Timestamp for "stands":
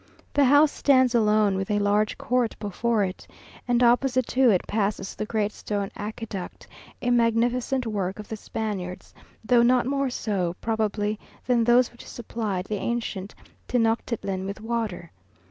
0.71-1.13